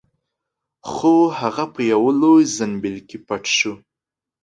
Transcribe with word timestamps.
خو 0.91 1.13
هغه 1.39 1.65
په 1.73 1.81
یوه 1.91 2.11
لوی 2.21 2.43
زنبیل 2.57 2.97
کې 3.07 3.17
پټ 3.27 3.43
شو. 3.57 3.73